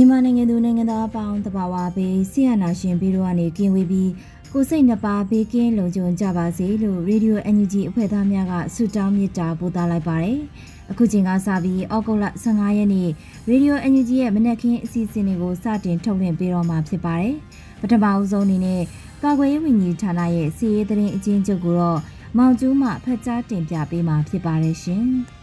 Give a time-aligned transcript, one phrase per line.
[0.00, 4.10] မြန်မာနိုင်ငံသူနိုင်ငံသားအပေါင်းတဘာဝဘေးဆီယနာရှင်ပြီးတော့ကနေကင်းဝေးပြီး
[4.52, 10.38] ကိုစိတ်နှပါဘေးကင်းလုံခြုံကြပါစေလို့ရေဒီယို NUG အဖွဲ့သားများကဆုတောင်းမေတ္တာပို့သလိုက်ပါတယ်။
[10.90, 13.08] အခုချိန်ကစပြီးဩဂုတ်လ15ရက်နေ့
[13.48, 17.34] ရေဒီယို NUG ရဲ့မနက်ခင်းအစီအစဉ်တွေကိုစတင်ထုတ်လွှင့်ပေးတော့မှာဖြစ်ပါတယ်။
[17.80, 18.82] ပထမအဦးဆုံးအနေနဲ့
[19.22, 22.00] ကာကွယ်ရေးဝန်ကြီးဌာနရဲ့စီရေးသတင်းအချင်းချုပ်ကိုတော့
[22.38, 25.06] မောင်ကျူးမှဖတ်ကြားတင်ပြပေးမှာဖြစ်ပါတယ်ရှင်။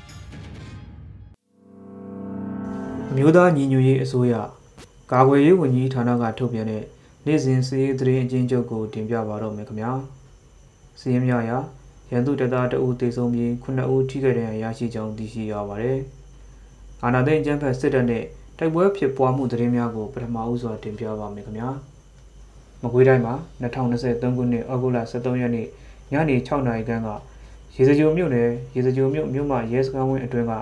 [3.18, 4.34] မျိုးသားညီညွတ်ရေးအစိုးရ
[5.12, 6.84] ကာကွယ်ရေးဝန်ကြီးဌာနကထုတ်ပြန်တဲ့
[7.26, 9.92] နေ့စဉ်စည်ရေးသတင်းအကျဉ်းချုပ်ကိုတင်ပြပါတော့မယ်ခင်ဗျာ
[11.00, 11.58] စည်ရင်များရာ
[12.12, 16.00] ရန်သူတပ်သားတအူးတေဆုံးပြီး9ဦးထိခိုက်ဒဏ်ရာရရှိကြောင်းသိရှိရပါတယ်
[17.04, 18.24] အာနာသိန်းကျန်းဖက်စစ်တပ်နဲ့
[18.58, 21.70] တိုက်ပွဲဖြစ်ပွားမှုသတင်းများကိုပထမဦးစွာတင်ပြပါမယ်ခင်ဗျာ
[22.82, 25.68] မကွေးတိုင်းမှာ2023ခုနှစ်ဩဂုတ်လ23ရက်နေ့
[26.12, 27.10] ညနေ6နာရီခန့်က
[27.76, 30.54] ရေစကြိုမြို့နယ်ရေစကြိုမြို့မြို့မှာရဲစခန်းဝင်းအတွင်းက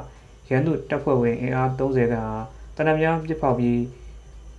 [0.49, 2.35] ရန်သူတပ်ဖွဲ့ဝင်အင်အား30ခန့်ဟာ
[2.75, 3.79] တနက်များပြစ်ဖောက်ပြီး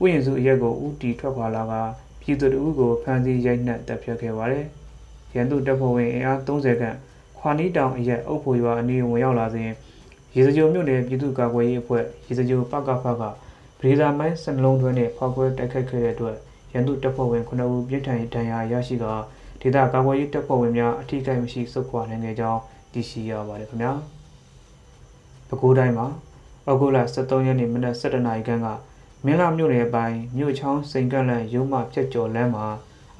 [0.02, 1.72] ဥယျာဉ်စုအရက်ကိုဥတီထွက်ခွာလာက
[2.20, 4.64] ပြည်သူတို့ကိုဖမ်းဆီးရိုက်နှက်တပ်ဖြတ်ခဲ့ပါတယ်။
[5.34, 6.96] ရန်သူတပ်ဖွဲ့ဝင်အင်အား30ခန့်
[7.38, 9.70] ခွာနီးတောင်အရက်အုပ်ဖို့ရွာအနီးဝင်ရောက်လာစဉ်
[10.34, 13.22] ရေစကြိုမြို့နယ်ပြည်သူ့ကာကွယ်ရေးအဖွဲ့ရေစကြိုပကဖက
[13.80, 16.36] ဗရေဒါမိုင်းစနလုံးတွင်းနဲ့ဖောက်ခွဲတိုက်ခိုက်ခဲ့တဲ့အတွက်
[16.72, 19.06] ရန်သူတပ်ဖွဲ့ဝင်9ဦးပြစ်ထန်ဒဏ်ရာရရှိက
[19.60, 22.60] ဒေသကာကွယ်ရေးတပ်ဖွဲ့ဝင်များအထိကိမရှိစုခွာနိုင်ခဲ့ကြောင်း
[22.92, 23.94] သိရှိရပါတယ်ခင်ဗျာ။
[25.48, 26.06] ပဲခူးတိုင်းမှာ
[26.68, 28.68] ဩဂုတ်လ23ရက်နေ့မနက်7:00နာရီခန့်က
[29.24, 32.66] မင်းလာမြို့နယ်ပိုင်းမြို့ချောင်းစိန်ကန့်လန့်ရုံးမှဖြတ်ကျော်လမ်းမှာ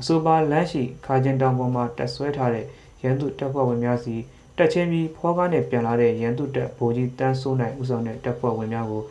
[0.01, 2.67] အဆိုပါလမ်းရှိခါကျင်တောင်ပေါ်မှာတက်ဆွဲထားတဲ့
[3.03, 4.15] ရန်သူတပ်ဖွဲ့ဝင်များစီ
[4.57, 9.03] တက်ချင်းပြီးဖောကားနဲ့ပြန်လာတဲ့ရန်သူတပ်ဗိုလ်ကြီးတန်းစိုးနိုင်ဦးဆောင်တဲ့တပ်ဖွဲ့ဝင်များကို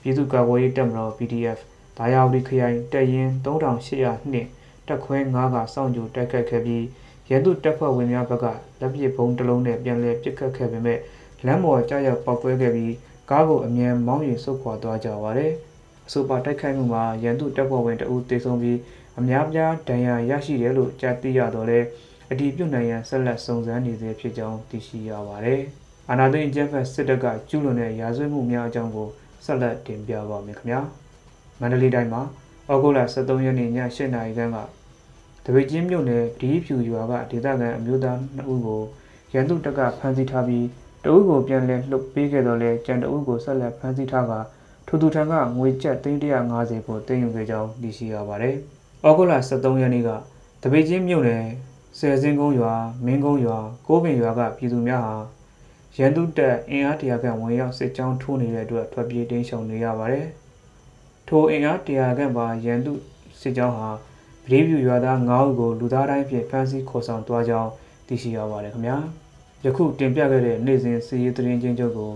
[0.00, 1.58] ပြည်သူ့ကာကွယ်ရေးတပ်မတော် PDF
[1.98, 6.84] ဒါယာဝတီခရိုင်တပ်ရင်း3802တပ်ခွဲ9ကစောင့်ကြိုတိုက်ခတ်ခဲ့ပြီး
[7.30, 8.46] ရန်သူတပ်ဖွဲ့ဝင်များဘက်က
[8.80, 10.98] လက်ပစ်ဘုံတစ်လုံးနဲ့ပြန်လည်ပစ်ခတ်ခဲ့ပေမဲ့
[11.46, 12.94] လမ်းပေါ်ကြောက်ရောက်ပောက်ကွဲခဲ့ပြီး
[13.30, 15.52] ကားကိုအမြန်မောင်းရင်ဆုတ်ခွာသွားကြပါတယ်။
[16.06, 18.78] အဆိုပါတိုက်ခိုက်မှုမှာရန်သူတပ်ဖွဲ့ဝင်တအုပ်တေဆုံးပြီး
[19.18, 21.80] အများပြားဒဏ်ရာရရှိတယ်လို့ကြားသိရတော့လဲ
[22.30, 25.60] အဒီပြုတ်နိုင်ရန်ဆက်လက်စုံစမ်းနေသေးဖြစ်ကြောင်းသိရှိရပါတယ်။
[26.10, 29.08] အာနာသိန်းကျန်းဖက်စစ်တပ်ကကျူးလွန်တဲ့ရာဇဝတ်မှုများအကြောင်းကို
[29.44, 30.80] ဆက်လက်တင်ပြပါမယ်ခင်ဗျာ။
[31.60, 32.22] မန္တလေးတိုင်းမှာ
[32.70, 34.58] ဩဂုတ်လ23ရက်နေ့ည8:00နာရီခန့်က
[35.44, 38.82] တပိတ်ချင်းမြို့နယ်ဒီဖြူရွာကဒေသခံအမျိုးသား2ဦးကို
[39.34, 40.66] ရန်သူတပ်ကဖမ်းဆီးထားပြီး
[41.04, 44.32] တအုပ်ကိုပြန်လည်လှုပ်ပေးခဲ့တော့လဲကြံတအုပ်ကိုဆက်လက်ဖမ်းဆီးထားက
[44.86, 48.54] ထိုသူထံကငွေကျပ်350ကိုတင်ယူခဲ့ကြောင်းသိရှိရပါတယ်။
[49.06, 50.10] ဩဂုတ်လ23ရက်နေ့က
[50.62, 51.44] တပိတ်ချင်းမြို့နယ်
[51.98, 52.72] ဆယ်စင်းကုန်းရွာ
[53.04, 55.16] မင်းကုန်းရွာကိုးပင်ရွာကပြည်သူများဟာ
[55.96, 60.26] ရန်သူတပ်အင်အားတရာခန့်ဝင်ရောက်စစ်ကြောင်းထိုးနေတဲ့အတွက်ထွက်ပြေးတိမ်းရှောင်နေရပါတယ်။
[61.28, 62.92] ထိုအင်အားတရာခန့်ပါရန်သူ
[63.40, 63.90] စစ်ကြောင်းဟာ
[64.48, 67.70] ဗြေးပြူရွာသား9ဦးကိုလူသားတိုင်းဖြင့်ဖမ်းဆီးခေါ်ဆောင်သွားကြောင်း
[68.06, 68.98] သိရှိရပါတယ်ခင်ဗျာ။
[69.64, 72.12] ယခုတင်ပြခဲ့တဲ့နေ့စဉ်စီရေးသတင်းချင်းချုပ်ကို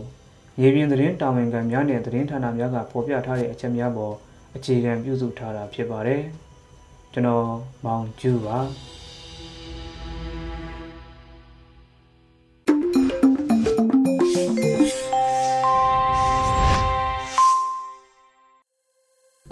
[0.62, 4.14] ရေပြင်သတင်းတာဝန်ခံများနဲ့သတင်းဌာနများကဖော်ပြထားတဲ့အချက်များပေါ်
[4.56, 6.22] အခြေခံပြုစုထားတာဖြစ်ပါတယ်။
[7.12, 7.48] ကျွန်တော်
[7.84, 8.58] မောင်ကျူးပါ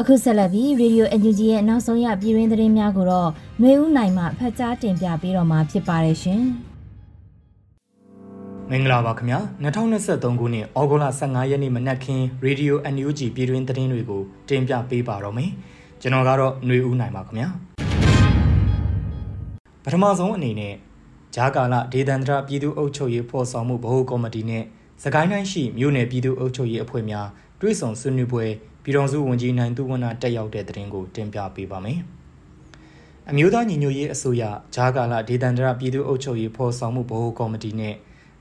[0.00, 3.30] အခုဆက်လက်ပြီး Radio NUG ရဲ့နောက်ဆုံးရပြည်တွင်းသတင်းများကိုတော့
[3.60, 6.44] ຫນွေဦးနိုင်မှဖတ်ကြားတင်ပြပေးတော့မှာဖြစ်ပါတယ်ရှင်။
[8.70, 15.50] မင်္ဂလာပါခင်ဗျာ2023ခုနှစ်ဩဂုတ်လ15ရက်နေ့မနက်ခင်း Radio NUG ပြည်တွင်းသတင်းတွေကိုတင်ပြပေးပါတော့မယ်
[16.00, 17.48] ကျွန်တော်ကတော့ຫນွေဦးနိုင်ပါခင်ဗျာ
[19.84, 20.74] ပထမဆုံးအနေနဲ့
[21.36, 24.64] ဂျာကာလဒေသန္တရပြည်သူ့အုပ်ချုပ်ရေးဖော်ဆောင်မှုဗဟိုကော်မတီနဲ့
[25.02, 27.28] စကိုင်းတိုင်းရှိမြို့နယ်ပြည်သူ့အုပ်ချုပ်ရေးအဖွဲ့များ
[27.60, 28.44] တွဲဆောင်ဆွေးနွေးပွဲ
[28.82, 31.98] ပြည်တော်စုဝန်ကြီးနိုင်သူဝနတက်ရောက်တဲ့သတင်းကိုတင်ပြပေးပါမယ်
[33.30, 34.42] အမျိုးသားညီညွတ်ရေးအစိုးရ
[34.74, 37.94] ဂျာကာလဒေသန္တရပြည်သူ့အုပ်ချုပ်ရေးဖော်ဆောင်မှုဗဟိုကော်မတီနဲ့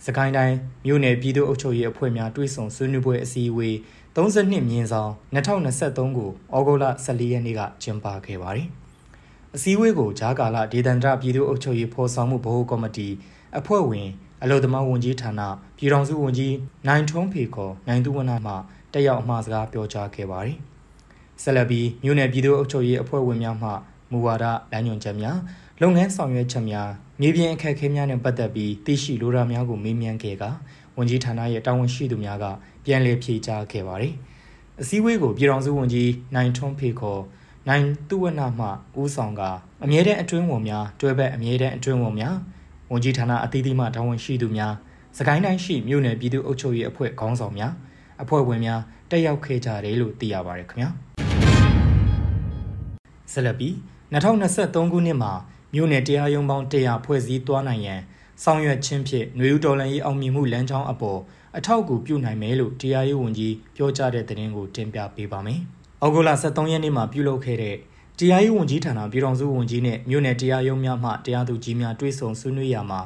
[0.05, 0.55] စစကိုင်းတိုင်း
[0.85, 3.75] မြို့နယ်ပြည်သူ့အုပ်ချုပ်ရေးအဖွဲ့များတွဲဆုံဆွေးနွေးပွဲအစည်းအဝေး
[4.15, 8.67] 32မြင်းဆောင်2023ကိုဩဂုတ်လ14ရက်နေ့ကကျင်းပခဲ့ပါတယ်။
[9.55, 13.07] အစည်းအဝေးကိုဂျာကာလာဒေသန္တရပြည်သူ့အုပ်ချုပ်ရေးဖော်ဆောင်မှုဗဟိုကော်မတီ
[13.59, 14.09] အဖွဲ့ဝင်
[14.43, 15.41] အလို့သမားဝန်ကြီးဌာန
[15.77, 16.55] ပြည်ထောင်စုဝန်ကြီး
[16.87, 18.53] နိုင်ထွန်းဖေခေါ်နိုင်သူဝနမှ
[18.93, 20.57] တက်ရောက်အမှာစကားပြောကြားခဲ့ပါတယ်။
[21.43, 23.69] ဆက်လက်ပြီးမြို့နယ်ပြည်သူ့အုပ်ချုပ်ရေးအဖွဲ့ဝင်များမှ
[24.11, 25.37] မူဝါဒလမ်းညွှန်ချက်များ
[25.81, 26.89] လုပ်ငန်းဆောင်ရွက်ချက်များ
[27.21, 30.43] မြေပြင်အခက်အခဲများနဲ့ပတ်သက်ပြီးသိရှိလိုတာများကိုမေးမြန်းခဲ့က
[30.97, 32.45] ဝန်ကြီးဌာနရဲ့တာဝန်ရှိသူများက
[32.85, 34.13] ပြန်လည်ဖြေကြားခဲ့ပါတယ်။
[34.81, 37.21] အစည်းအဝေးကိုပြည်ထောင်စုဝန်ကြီးနိုင်ထွန်းဖေခေါ်
[37.67, 38.67] နိုင်သူဝနမှ
[38.99, 39.41] ဦးဆောင်က
[39.83, 42.35] အမြဲတမ်းအတွင်းဝန်များတွဲဘက်အမြဲတမ်းအတွင်းဝန်များ
[42.91, 44.73] ဝန်ကြီးဌာနအသီးသီးမှတာဝန်ရှိသူများ
[45.17, 47.73] စကိုင်းတိုင်းရှိမြို့နယ်ပြည်သူ့အုပ်ချုပ်ရေးအဖွဲ့ခေါင်းဆောင်များ
[48.21, 50.89] အဖွဲ့ဝင်များတက်ရောက်ခဲ့ကြတယ်လို့သိရပါတယ်ခင်ဗျာ
[53.31, 53.73] ဆက်လက်ပြီး
[54.13, 55.33] 2023ခုနှစ်မှာ
[55.75, 58.01] မြို့နယ်တရားရုံးပေါင်း100ဖွဲ့စည်းသွားနိုင်ရန်
[58.43, 61.19] ဆောင်ရွက်ခြင်းဖြင့်ຫນွေဦးတော်လှန်ရေးအောင်မြင်မှုလမ်းကြောင်းအပေါ်
[61.57, 65.59] အထောက်အကူပြုနိုင်မယ်လို့တရားရေးဝန်ကြီးပြောကြားတဲ့သတင်းကိုတင်ပြပေးပါမယ်။
[66.03, 67.75] ဩဂုတ်လ23ရက်နေ့မှာပြုလုပ်ခဲ့တဲ့
[68.19, 73.01] တရားရေးဝန်ကြီးဌာနပြည်ထောင်စုဝန်ကြီးနဲ့မြို့နယ်တရားရုံးများမှတရားသူကြီးများတွေ့ဆုံဆွေးနွေးရာမှာ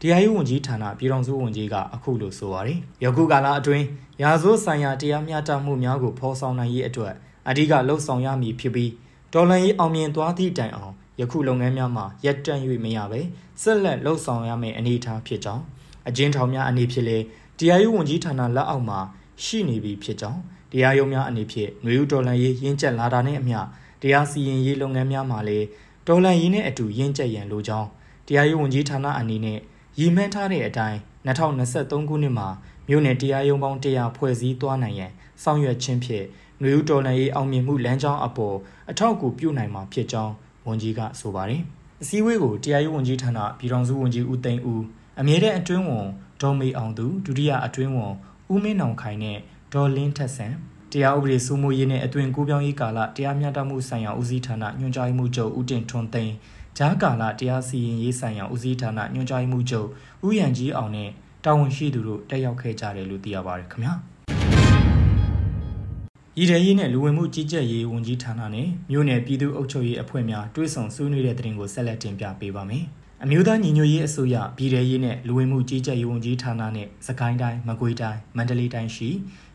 [0.00, 3.84] တရားရေးဝန်ကြီးဌာနပြည်ထောင်စုဝန်ကြီးကအခုလိုဆိုပါတယ်။ယခုကာလအတွင်း
[4.22, 7.14] ရာဇဝတ်ဆိုင်ရာတရားမျှတမှုများကိုဖော်ဆောင်နိုင်ရေးအတွက်
[7.48, 8.90] အဓိကလှုံ့ဆော်ရမည်ဖြစ်ပြီး
[9.32, 13.20] တော်လှန်ရေးအောင်မြင်သွားသည့်တိုင်အောင် ယခုလုပ်ငန်းများမှာရပ်တန့်၍မရပဲ
[13.62, 15.64] ဆက်လက်လှုပ်ဆောင်ရမယ့်အနေအထားဖြစ်ကြောင်း
[16.08, 17.24] အကျဉ်းထောင်များအနေဖြင့်လည်း
[17.58, 18.98] တရားရေးဝန်ကြီးဌာနလက်အောက်မှာ
[19.44, 20.40] ရှိနေပြီဖြစ်ကြောင်း
[20.72, 23.58] တရားရုံးများအနေဖြင့်နွေဦးဒေါ်လန်ရေးရင်းချက်လာတာနဲ့အမျှ
[24.02, 25.66] တရားစီရင်ရေးလုပ်ငန်းများမှာလည်း
[26.06, 27.88] ဒေါ်လန်ရေးနဲ့အတူရင်းချက်ရန်လိုကြောင်း
[28.26, 29.58] တရားရေးဝန်ကြီးဌာနအနေနဲ့
[29.98, 32.48] ရည်မှန်းထားတဲ့အတိုင်း2023ခုနှစ်မှာ
[32.88, 35.12] မြို့နယ်တရားရုံးပေါင်း100ဖွဲ့စည်းသွားနိုင်ရန်
[35.42, 36.26] ဆောင်ရွက်ခြင်းဖြင့်
[36.62, 38.56] နွေဦးဒေါ်လန်ရေးအောင်မြင်မှုလမ်းကြောင်းအပေါ်
[38.90, 40.34] အထောက်အကူပြုနိုင်မှာဖြစ်ကြောင်း
[40.70, 41.62] ဝန်ကြီးကဆိုပါတယ်။
[42.02, 44.84] အစည်းအဝေးကိုတရားရေးဝန်ကြီးဌာနပြည်ထောင်စုဝန်ကြီးဦးသိန်းဦး
[45.20, 46.06] အမြဲတမ်းအတွင်းဝန်
[46.42, 48.12] ဒေါ်မေအောင်သူဒုတိယအတွင်းဝန်
[48.52, 49.38] ဦးမင်းနောင်ခိုင်နဲ့
[49.72, 50.54] ဒေါ်လင်းထက်ဆန်
[50.92, 56.34] တရားဥပဒေစိုးမိုးရေးနဲ့အသွင်ကူးပြောင်းရေးကာလတရားမျှတမှုဆိုင်ရာဦးစီးဌာနညွှန်ကြားမှုချုပ်ဦးတင်ထွန်းသိန်း
[56.78, 59.88] ဂျားကာလတရားစီရင်ရေးဆိုင်ရာဦးစီးဌာနညွှန်ကြားမှုချုပ်
[60.26, 61.10] ဦးရန်ကြီးအောင်နဲ့
[61.44, 63.94] တာဝန်ရှိသူတို့တက်ရောက်ခဲ့ကြတယ်လို့သိရပါတယ်ခင်ဗျာ
[66.40, 72.84] ရည်ရည်ရေးနဲ့လူဝင်မှုကြီးကြပ်ရေးဝန်ကြီးဌာနနဲ့မြို့နယ်ပြည်သူ့အုပ်ချုပ်ရေးအဖွဲ့များတွဲဆောင်ဆွေးနွေးတဲ့တင်ကိုဆက်လက်တင်ပြပေးပါမယ်။
[73.24, 79.10] အမျိုးသားညီညွတ်ရေးအစိုးရပြည်ထရေးနဲ့လူဝင်မှုကြီးကြပ်ရေးဝန်ကြီးဌာနနဲ့စကိုင်းတိုင်းမကွေးတိုင်းမန္တလေးတိုင်းရှိ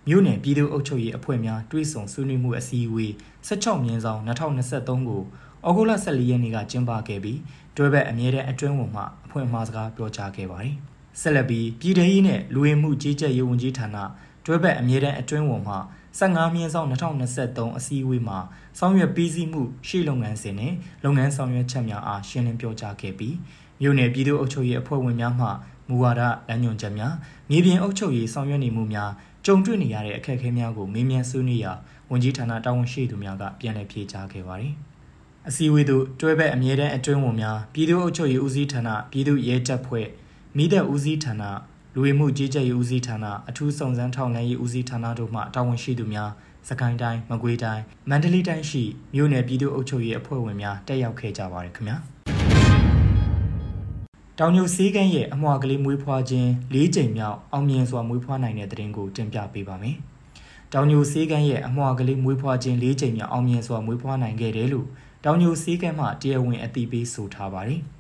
[0.08, 3.12] မြို့နယ်ပြည်သူ့အုပ်ချုပ်ရေးအဖွဲ့များတွဲဆောင်ဆွေးနွေးမှုအစည်းအဝေး
[3.48, 5.22] 16မြင်းဆောင်2023ကို
[5.68, 7.40] ဩဂုတ်လ14ရက်နေ့ကကျင်းပခဲ့ပြီး
[7.76, 10.76] တွဲဘက်အမြဲတမ်းအတွင်းဝန်မှအဖွဲ့မှစကားပြောကြားခဲ့ပါတယ်။
[11.22, 13.98] ဆက်လက်ပြီးပြည်ထရေးနဲ့လူဝင်မှုကြီးကြပ်ရေးဝန်ကြီးဌာန
[14.46, 15.76] တွဲဘက်အမြဲတမ်းအတွင်းဝန်မှ
[16.20, 18.40] 15မြင်းဆောင်2023အစည်းအဝေးမှာ
[18.80, 20.74] ဆောင်ရွက်ပြီးစီးမှုရှေ့လုပ်ငန်းစဉ်နဲ့
[21.04, 23.36] လုပ်ငန်းဆောင်ရွက်ချက်များအားရှင်းလင်းပြောကြားခဲ့ပြီး
[23.82, 25.48] မြို့နယ်ပြည်သူ့အုပ်ချုပ်ရေးအဖွဲ့ဝင်များမှ
[25.90, 27.14] မူဝါဒလမ်းညွှန်ချက်များ
[27.50, 29.12] မြေပြင်အုပ်ချုပ်ရေးဆောင်ရွက်နေမှုများ
[29.46, 31.74] ကြုံတွေ့နေရတဲ့အခက်အခဲများကိုမေးမြန်းဆွေးနွေးရာ
[32.12, 34.74] ဝန်ကြီးဌာနတာဝန်ရှိသူများကပြန်လည်ဖြေကြားခဲ့ပါတယ်။
[35.48, 40.08] အစည်းအဝေးသို့တွဲဘက်အမြဲတမ်းအတွင်းဝန်များပြည်သူ့အုပ်ချုပ်ရေးဦးစီးဌာနပြည်သူ့ရဲတပ်ဖွဲ့
[40.58, 41.44] မိသက်ဦးစီးဌာန
[41.98, 46.32] လူဝင်မှုကြီးကြပ်ရေးဦးစီးဌာနအထူးစုံစမ်းထောက်လှမ်းရေးဦးစီးဌာနတို့မှတာဝန်ရှိသူများ
[46.70, 48.84] စကိုင်းတိုင်းမကွေးတိုင်းမန္တလေးတိုင်းရှိ
[49.16, 51.98] မြို့နယ်ပြည်သူ့အုပ်ချုပ်ရေးအဖွဲ့ဝင်များတက်ရောက်ခဲ့ကြပါတယ်ခင်ဗျာ
[54.40, 59.96] တောင်ညိုစေးကန်းရဲ့အမွှာကလေးမွေးဖွားခြင်း၄ကြိမ်မြောက်အောင်မြင်စွာမွေးဖွားနိုင်တဲ့တဲ့တင်ကိုတင်ပြပေးပါမယ်။
[60.74, 64.88] တောင်ညိုစေးကန်းရဲ့အမွှာကလေးမွေးဖွားခြင်း၄ကြိမ်မြောက်အောင်မြင်စွာမွေးဖွားနိုင်ခဲ့တယ်လို့
[65.26, 67.82] တောင်ညိုစေးကန်းမှတရားဝင်အသိပေးဆိုထားပါတယ်။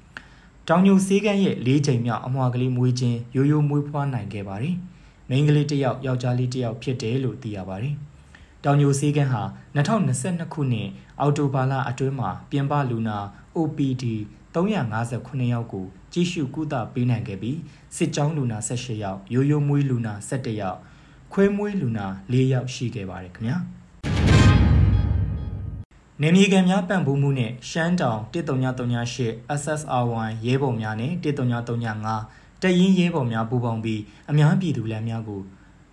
[0.69, 4.75] တောင်ညိုစေးကန်းရဲ့၄ကြိမ်မြောက်အမွှာကလေးမွေးခြင်းရိုးရိုးမွေးဖွားနိုင်ခဲ့ပါတယ်။
[5.29, 7.95] မိန်းကလေးတစ်ယောက်ယောက်ျားလေးတစ်ယောက်ဖြစ်တယ်လို့သိရပါတယ်။
[8.63, 9.41] တောင်ညိုစေးကန်းဟာ
[9.75, 10.87] 2022ခုနှစ်
[11.19, 13.17] အောက်တိုဘာလအတွင်းမှာပြင်ပလူနာ
[13.57, 14.03] OPD
[14.53, 17.57] 359ယောက်ကိုကြည့်ရှုကုသပေးနိုင်ခဲ့ပြီး
[17.95, 20.79] စစ်ကြောင်းလူနာ18ယောက်ရိုးရိုးမွေးလူနာ17ယောက်
[21.33, 23.57] ခွဲမွေးလူနာ4ယောက်ရှိခဲ့ပါတယ်ခင်ဗျာ
[26.21, 35.41] နေမြေကန်များပံ့ပိုးမှုနဲ့ရှမ်းတောင်1338 SSR1 ရဲဘော်များနဲ့1335တရင်ရဲဘော်များပူးပေါင်းပြီးအများပြည်သူလမ်းများကို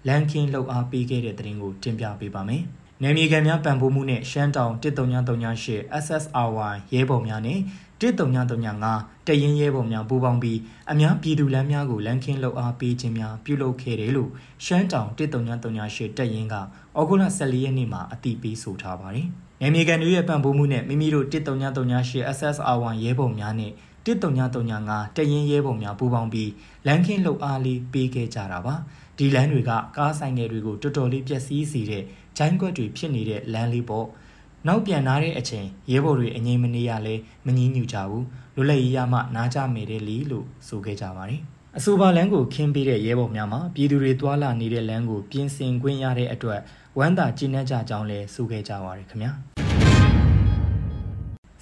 [0.09, 2.63] လမ်းခင်းလှုပ်အားပေးခဲ့တဲ့တဲ့ရင်ကိုတင်ပြပေးပါမယ်။
[3.03, 7.59] နယ်မြေကန်များပံ့ပိုးမှုနဲ့ရှမ်းတောင်1338 SSR1 ရဲဘော်များနဲ့
[8.01, 10.59] 1335တရင်ရဲဘော်များပူးပေါင်းပြီး
[10.93, 14.31] အများပြည်သူလမ်းများကိုလမ်းခင်းလှုပ်အားပေးခြင်းများပြုလုပ်ခဲ့တယ်လို့
[14.65, 19.29] ရှမ်းတောင်1338တရင်ကဩဂုတ်လ14ရက်နေ့မှာအသိပေးဆိုထားပါတယ်။
[19.65, 23.73] နယ်မြေကန်တွေရဲ့ပံ့ပိုးမှုနဲ့မိမိတို့1338 SSR1 ရဲဘော်များနဲ့
[24.07, 26.51] 1335တရင်ရဲဘော်များပူးပေါင်းပြီး
[26.87, 28.75] လမ်းခင်းလှုပ်အားလေးပေးခဲ့ကြတာပါ။
[29.19, 32.05] ဒီလမ်းတွေကကားဆိုင်ငယ်တွေကိုတော်တော်လေးပျက်စီးစေတဲ့
[32.37, 34.07] ဂျိုင်းကွက်တွေဖြစ်နေတဲ့လမ်းလေးပေါ့။
[34.67, 37.15] နောက်ပြန်လာတဲ့အချိန်ရဲဘော်တွေအငြိမ်မနေရလဲ
[37.47, 38.25] မငြင်းညူကြဘူး
[38.57, 41.43] လွတ်လပ်ရေးရမှနားကြမယ်တဲ့လီလို့ဆိုခဲ့ကြပါတယ်
[41.79, 46.61] အဆိုပါလမ်းကိုခင်းပေးတဲ့ရဲဘော်များမှာပြည်သူတွေသွာလာနေတဲ့လမ်းကိုပြင်ဆင်ခွင့်ရတဲ့အတွက်
[46.99, 49.33] ဝမ်းသာကြည်နပ်ကြကြောင်းလည်းဆိုခဲ့ကြပါရခင်ဗျာ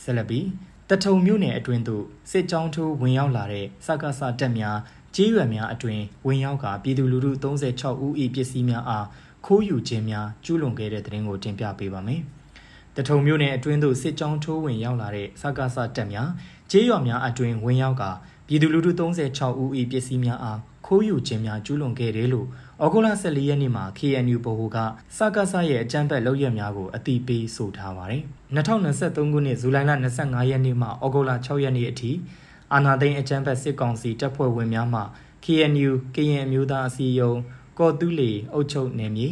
[0.03, 0.47] ဆက်လက်ပြီး
[0.89, 4.79] တထုံမြို့နယ်အတွင်းသို့စစ်ကြောင်းထိုးဝင်ရောက်လာတဲ့စကားစတက်များ
[5.17, 9.07] ကြေးရွယ်များအတွင်ဝင်ရောက်ကပြည်သူလူထု36ဦး၏ပစ္စည်းများအား
[9.47, 12.23] ခိုးယူခြင်းများကျူးလွန်ခဲ့တဲ့တဲ့တင်ကိုတင်ပြပေးပါမယ်။
[13.01, 16.29] တထုံမြို့နယ်အတွင်းသို့စစ်ကြောင်းထိုးဝင်ရောက်လာတဲ့စကားစတက်များ
[16.71, 18.05] ကြေးရွယ်များအတွင်ဝင်ရောက်က
[18.47, 22.47] ပြည်သူလူထု36ဦး၏ပစ္စည်းများအားခိုးယူခြင်းများကျူးလွန်ခဲ့တယ်လို့
[22.85, 24.79] ဩဂုတ်လ14ရက်နေ့မှာ KNU ဗဟိုက
[25.17, 28.23] စကားစရဲ့အကြမ်းဖက်လုပ်ရများကိုအတိပေးဆိုထားပါတယ်။
[28.57, 32.11] 2023ခုနှစ်ဇူလိုင်လ25ရက်နေ့မှဩဂုတ်လ6ရက်နေ့အထိ
[32.73, 35.03] အာနာသိန်းအကြမ်းဖက်စစ်ကောင်စီတပ်ဖွဲ့ဝင်များမှ
[35.45, 37.39] KNU ကရင်အမျိုးသားအစည်းအရုံး
[37.79, 39.29] ကော်တူးလီအုပ်ချုပ်နယ်မြေ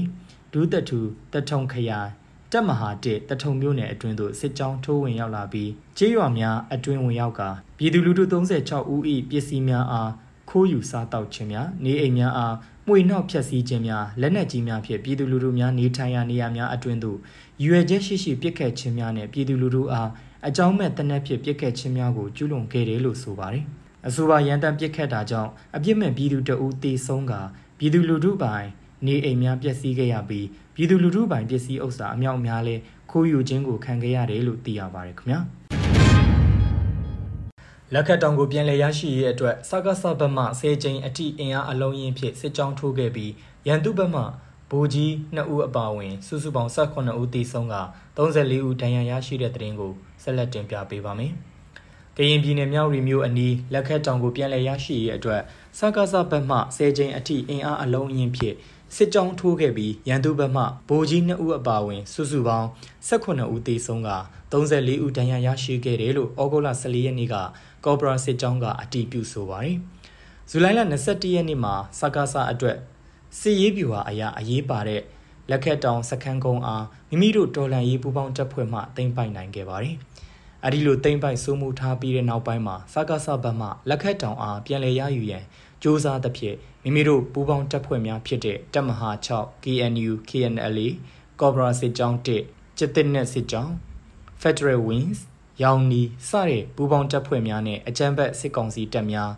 [0.52, 1.00] ဒူးတထူ
[1.32, 2.10] တထုံခရိုင်
[2.52, 7.42] တပ်မဟာတစ်တထုံမြို့နယ်အတွင်းသို့စစ်ကြောင်းထိုးဝင်ရောက်လာပြီးကြေးရွာများအတွင်းဝင်ရောက်က
[7.78, 10.10] ပြည်သူလူထု36ဦး၏ပစ္စည်းများအား
[10.50, 12.54] ခိုးယူစားတောက်ခြင်းများနေအိမ်များအား
[12.86, 17.18] မှွေနှောက်ဖျက်ဆီးခြင်းများလက်နက်ကြီးများဖြင့်ပြည်သူလူထုများနေထိုင်ရာနေရာများအတွင်းသို့
[17.64, 20.08] ရွယ်ချက်ရှိရှိပစ်ခတ်ခြင်းများနဲ့ပြည်သူလူထုအား
[20.48, 23.64] အကြောင်းမဲ့တနက်ဖြစ်ပစ်ခတ်ခြင်းများကိုကျူးလွန်ခဲ့တယ်လို့ဆိုပါတယ်။
[24.06, 27.32] အဆိုပါရန်တမ်းပစ်ခတ်တာကြောင့်အပြစ်မဲ့ပြည်သူတအူးတေဆုံးက
[27.78, 28.68] ပြည်သူလူထုပိုင်
[29.06, 32.76] နေအိမ်များပျက်စီးခဲ့ရပြီးပြည်သူလူထုပိုင်ပစ္စည်းဥစ္စာအမြောက်များလဲ
[33.10, 35.40] ခိုးယူခြင်းကိုခံခဲ့ရတယ်လို့သိရပါတယ်ခင်ဗျာ
[37.94, 43.32] လက်ခတ်တောင်ကိုပြန်လည်ရရှိရေးအတွက်စကားစဘက်မှဆယ်ကျင်းအထိအင်အားအလုံးရင်းဖြင့်စစ်ကြောင်းထိုးခဲ့ပြီး
[43.66, 44.22] ရန်သူဘက်မှ
[44.70, 47.76] ဗိုလ်ကြီး2ဦးအပါအဝင် စုစုပေါင်း18ဦးသေဆုံးက
[48.16, 51.32] 34ဦးဒဏ်ရာရရှိတဲ့တဲ့တင်ကိုဆက်လက်တင်ပြပေးပါမယ်။
[52.16, 55.42] ကရင်ပြည်နယ်မြောက်ရီမြို့အနီးလက်ခတ်တောင်ကိုပြန်လည်ရရှိရေးအတွက်
[55.78, 58.56] စကားစဘက်မှဆယ်ကျင်းအထိအင်အားအလုံးရင်းဖြင့်
[58.97, 62.68] စစ်ကြောင်းထိုးခဲ့ပြီးရန်သူဘက်မှဗိုလ်ကြီး2ဦးအပါအဝင်စုစုပေါင်း
[63.09, 64.11] 18ဦးသေဆုံးက
[64.52, 67.37] 34ဦးဒဏ်ရာရရှိခဲ့တယ်လို့ဩဂုတ်လ14ရက်နေ့က
[67.85, 69.76] ကော့ဘရာစစ်ကြောင်းကအတည်ပြုဆိုပါတယ်။
[70.50, 72.76] ဇူလိုင်လ22ရက်နေ့မှာစကားစအတွက်
[73.38, 75.02] စစ်ရေးဗျူဟာအရာအရေးပါတဲ့
[75.50, 79.95] လက်ခက်တောင်စခန်းကုန်းအားမိမိတို့တော်လန်ရေးပူးပေါင်းတပ်ဖွဲ့မှတင်ပိုက်နိုင်ခဲ့ပါတယ်။
[80.64, 90.88] အဲဒီလိုတင်ပိုက်စိုးမှုထားပြီးတဲ့နောက်ပိုင်းမှာစကားစဘက်မှလက်ခက်တောင်အားပြန်လည်ရယူရန်စ조사သဖြင့်မိမိတို့ပူးပေါင်းတပ်ဖွဲ့များဖြစ်တဲ့တပ်မဟာ6 KNU KNLA
[91.40, 93.72] ကော့ဘရာစစ်ကြောင်း1စစ်တစ်နက်စစ်ကြောင်း
[94.42, 95.20] Federal Wings
[95.62, 99.30] ရောင်နီစတဲ့ပူးပေါင်းတပ်ဖွဲ့များနဲ့အကြမ်းဖက်စစ်ကောင်စီတပ်များ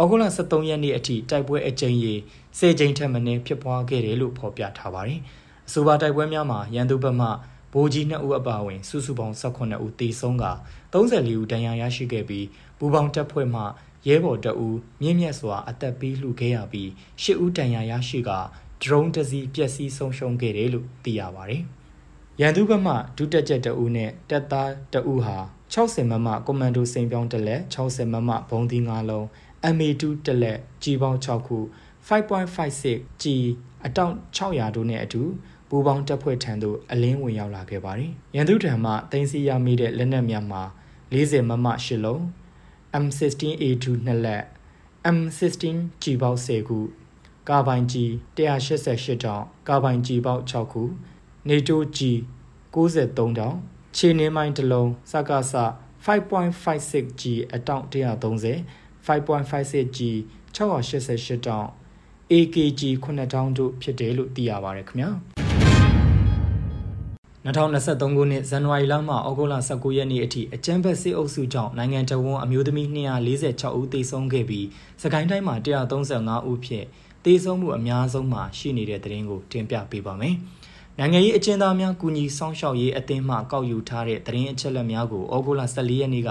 [0.00, 2.14] ဩဂုတ်လ23ရက်နေ့အထိတိုက်ပွဲအကြိမ်ရေ
[2.58, 5.20] 10ကြိမ်ထက်မနည်းဖြစ်ပွားခဲ့တယ်လို့ဖော်ပြထားပါတယ်။
[5.68, 7.28] အဆိုပါတိုက်ပွဲများမှာရန်သူဘက်မှ
[7.72, 10.46] ဗိုလ်ကြီး2ဦးအပါအဝင်စုစုပေါင်း18ဦးသေဆုံးက
[10.92, 12.46] 34ဦးဒဏ်ရာရရှိခဲ့ပြီး
[12.78, 13.62] ပူးပေါင်းတပ်ဖွဲ့မှ
[14.06, 14.68] ရဲဘော်တအူ
[15.02, 16.90] မြင့်မြတ်စွာအသက်ပေးလှူခဲ့ရပြီး
[17.22, 18.30] ရှစ်ဦးတန်ရာရရှိက
[18.82, 21.62] ဒရုန်းတစီပျက်စီးဆုံးရှုံးခဲ့တယ်လို့သိရပါတယ်။
[22.40, 25.36] ရန်သူဘက်မှဒုတက်ချက်တအူနဲ့တက်သားတအူဟာ
[25.74, 29.26] 60မမကွန်မန်ဒိုစိန်ပြောင်းတက်လက်60မမဘုံသီး9လုံး
[29.74, 31.58] MA2 တက်လက်ကြီးပေါင်း6ခု
[32.08, 33.24] 5.56 G
[33.86, 35.22] အတောင့်600တို့နဲ့အတူ
[35.68, 40.62] ပူပေါင်းတပ်ဖွဲ့ထံသို့အလင်းဝင်ရောက်လာခဲ့ပါတယ်။ရန်သူထံမှတင်စီရမိတဲ့လက်နက်များမှာ
[41.12, 42.20] 40မမ8လုံး
[43.04, 44.44] M16A2 နှစ်လက်
[45.16, 45.64] M16
[46.02, 46.78] G ပေါက်10ခု
[47.48, 47.94] ကာဘိုင် G
[48.36, 50.82] 188တောင်ကာဘိုင် G ပေါက်6ခု
[51.48, 51.98] NATO G
[52.74, 53.56] 93တောင်
[53.96, 55.54] ခြေနှင်းမိုင်းတစ်လုံးစကားစ
[56.04, 57.22] 5.56G
[57.54, 59.98] အတောင့်130 5.56G
[60.56, 61.66] 688တောင်
[62.32, 65.47] AKG 9တောင်တို့ဖြစ်တယ်လို့သိရပါတယ်ခင်ဗျာ
[67.46, 72.88] 2023ခုနှစ်ဇန်နဝါရီလမှဩဂုတ်လ19ရက်နေ့အထိအကြမ်းဖက်စစ်အုပ်စုကြောင့်နိုင်ငံတော်ဝန်အမျိုးသမီး
[73.36, 74.66] 246ဦးသေဆုံးခဲ့ပြီး
[75.02, 76.86] စကိုင်းတိုင်းမှာ135ဦးဖြင့်
[77.24, 80.34] သေဆုံးမှုအများဆုံးမှာရှိနေတဲ့တဲ့ရင်ကိုတင်ပြပေးပါမယ်။
[80.98, 86.30] နိုင်ငံရေးအကျဉ်းသားများကူညီဆောင်ရှောက်ရေးအသင်းမှကောက်ယူထားတဲ့သတင်းအချက်အလက်များကိုဩဂုတ်လ14ရက်နေ့က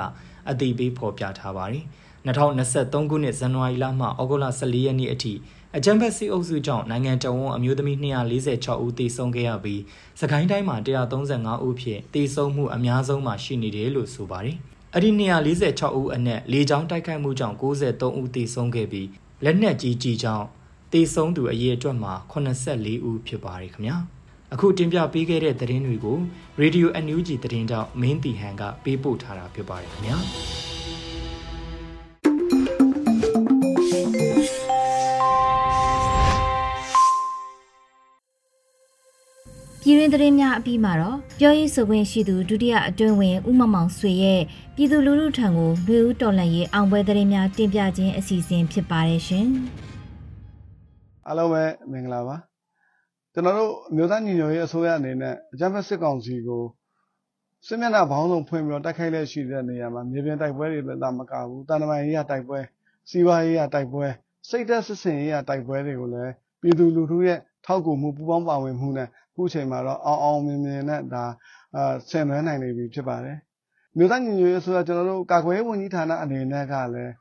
[0.49, 1.83] အသိပေးဖော်ပြထားပါတယ်။
[2.27, 5.33] 2023ခုနှစ်ဇန်နဝါရီလမှဩဂုတ်လ14ရက်နေ့အထိ
[5.77, 7.97] အကြံဖက်စစ်အုပ်စုကြောင့်နိုင်ငံတော်ဝန်အမျိုးသမီး
[8.43, 9.81] 246ဦးသေဆုံးခဲ့ရပြီး
[10.19, 10.77] စကိုင်းတိုင်းမှာ
[11.25, 14.57] 135ဦးဖြင့်သေဆုံးမှုအများဆုံးမှာရှိနေတယ်လို့ဆိုပါတယ်။
[14.93, 19.07] အဲ့ဒီ246ဦးအနက်လေကြောင်းတိုက်ခိုက်မှုကြောင့်93ဦးသေဆုံးခဲ့ပြီး
[19.43, 20.45] လက်နက်ကြီးကြီးကြောင့်
[20.93, 23.97] သေဆုံးသူအရေအတွက်မှာ84ဦးဖြစ်ပါတယ်ခင်ဗျာ။
[24.53, 26.17] အခုတင်ပြပေးခဲ့တဲ့သတင်းတွေကို
[26.61, 30.17] Radio NUG သတင်းတောက်မင်းတီဟန်ကပေးပို့ထားတာဖြစ်ပါတယ်ခင်ဗျာ။
[39.89, 44.41] ပြည်တွင်းသတင်းများအပြီးမှာတော့ပြောရေးဆိုခွင့်ရှိသူဒုတိယအတွင်းဝင်ဦးမမောင်ဆွေရဲ့
[44.75, 49.45] ပြည်သူလူထုထံကိုလူဦးတော်လှန်ရေးအောင်ပွဲသတင်းများတင်ပြခြင်းအစီအစဉ်ဖြစ်ပါတယ်ရှင်။
[51.27, 52.35] အားလုံးပဲမင်္ဂလာပါ။
[53.33, 56.63] ကျွန်တော်တို့မြို့သားညီညွတ်ရေးအစိုးရအနေနဲ့အကြမ်းဖက်စစ်ကောင်စီကို
[57.67, 62.59] စစ်မျက်နှာဘောင်းဆုံးဖွင့်ပြီးတော့တိုက်ခိုက်လက်ရှိတဲ့နေရာမှာမြေပြင်တိုက်ပွဲတွေလည်းမကဘူး။တန်တမာရေးရတိုက်ပွဲ
[63.09, 64.05] စီးပွားရေးရတိုက်ပွဲ
[64.49, 71.25] စိတ်သက်စစ်စင်ရေးရတိုက်ပွဲတွေကိုလည်းပြည်သူလူထုရဲ့ထောက်ကူမှုပူးပေါင်းပါဝင်မှုနဲ့အ ခုချိန်မှာတော့အောင်အောင်မြင်မြင်နဲ့ဒါ
[71.75, 73.37] အာဆင်နွှဲနိုင်နေပြီဖြစ်ပါတယ်
[73.97, 77.13] မြို့သားညီညွတ်ရေးဆိုတော့ကျွန်တော်တို့ကာကွယ်ရေးဝန်ကြီးဌာနအနေနဲ့ကလည်း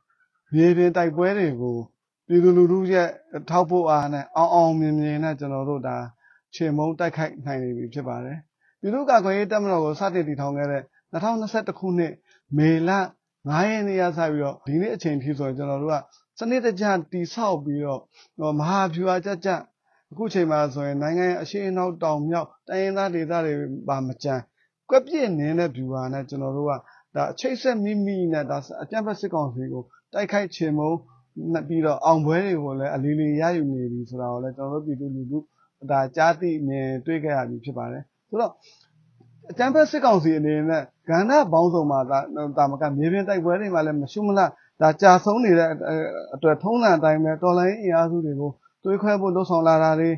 [0.55, 1.77] မြေပြင်တိုက်ပွဲတွေကို
[2.29, 3.09] ပြည်သူလူထုရဲ့
[3.51, 5.97] ထောက်ဖို့အားနဲ့အောင်အောင်မြင်မြင်နဲ့ကျွန်တော်တို့ဒါ
[6.55, 8.39] ခြေမုံတိုက်ခိုက်နိုင်နေပြီဖြစ်ပါတယ်
[8.81, 10.83] ပြည်သူ့ကာကွယ်ရေးတပ်မတော်ကိုစတင်တည်ထောင်ခဲ့တဲ့
[11.13, 12.13] 2021ခုနှစ်
[12.57, 12.91] မေလ
[13.31, 15.97] 9ရက်နေ့ရစပြီးတော့ဒီနေ့အချိန်ထိဆိုရင်ကျွန်တော်တို့က
[16.39, 19.51] စနစ်တကျတိဆောက်ပြီးတော့မဟာဗျူဟာကြကြ
[20.11, 23.55] အခုချိန်မှာဆိုရင်နိုင်ငံရဲ့အရှိအနောက်တောင်မြောက်တိုင်းရင်းသားဒေသတွေ
[23.89, 24.43] ပါမကြမ်း
[24.91, 26.73] ကွက်ပြည့်နေတဲ့ဗျူဟာနဲ့ကျွန်တော်တို့က
[27.17, 29.83] ဒါအချိတ်ဆက်မိမိနဲ့ဒါအကြံဖက်စစ်ကောင်စီကို
[30.13, 30.99] တိုက်ခိုက်ချင်မုန်း
[31.69, 35.39] ပြီးတော့အောင်ပွဲတွေကိုလည်းအလီလီရယူနေပြီဆိုတာကိုလည်းကျွန်တော်တို့ပြည်သူလူထု
[35.91, 38.53] ဒါကြားသိမြင်တွေ့ခဲ့ရပြီဖြစ်ပါတယ်ဆိုတော့
[39.51, 42.19] အကြံဖက်စစ်ကောင်စီအနေနဲ့ကဏ္ဍပေါင်းစုံမှာဒါ
[42.57, 44.51] တာမကမြေပြင်တိုက်ပွဲတွေမှာလည်းမရှုမလား
[44.83, 45.69] ဒါကြာဆုံးနေတဲ့
[46.35, 48.53] အတွက်ထုံးစံအတိုင်းပဲတော်လိုင်းအင်အားစုတွေကို
[48.87, 50.11] တွေးခွဲဖို့လှုံ့ဆော်လာတာတွေ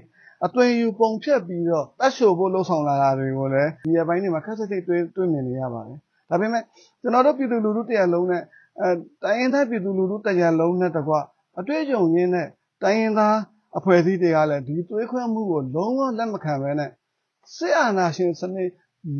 [0.44, 5.98] အသွင်ယူပုံဖြတ်ပြီးတော့တတ်ရှို့ဖို့လှုံ့ဆော်လာတာတွေကိုလည်းဒီအပိုင်းတွေမှာခက်ဆက်စိတ်တွေးတွေးမြင်နေရပါတယ်
[6.30, 6.62] ဒါပေမဲ့
[7.00, 8.42] ကျွန်တော်တို့ပြည်သူလူထုတရားလုံးနဲ့
[8.80, 8.88] အဲ
[9.22, 11.14] တိုင်းရင်းသားပြည်သူလူထုတရားလုံးနဲ့တကွ
[11.58, 12.48] အတွေ့အကြုံရင်းနဲ့
[12.82, 13.36] တိုင်းရင်းသား
[13.78, 16.90] အဖွဲ့အစည်းတွေကလည်းဒီတွေးခွဲမှုကိုလုံးဝလက်မခံဘဲနဲ့
[17.54, 18.70] စစ်အာဏာရှင်စနစ်